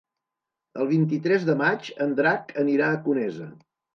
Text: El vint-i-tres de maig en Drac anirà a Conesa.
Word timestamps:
El 0.83 0.87
vint-i-tres 0.91 1.45
de 1.49 1.57
maig 1.59 1.91
en 2.07 2.17
Drac 2.21 2.53
anirà 2.65 2.87
a 2.95 2.99
Conesa. 3.07 3.49